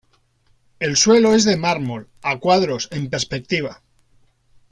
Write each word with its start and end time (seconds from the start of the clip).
El 0.79 0.97
suelo 0.97 1.35
es 1.35 1.43
de 1.45 1.57
mármol, 1.57 2.09
a 2.23 2.39
cuadros 2.39 2.87
en 2.91 3.07
perspectiva. 3.11 3.83